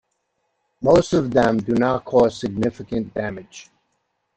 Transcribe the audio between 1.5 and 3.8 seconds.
do not cause significant damage.